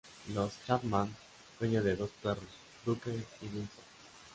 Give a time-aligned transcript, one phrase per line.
[0.33, 1.15] Los Chapman
[1.59, 2.49] dueño de dos perros,
[2.83, 3.85] Duke y Winston.